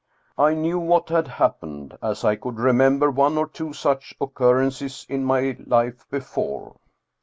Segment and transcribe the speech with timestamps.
[0.39, 5.23] I knew what had happened, as I could remember one or two such occurrences in
[5.23, 6.77] my life before.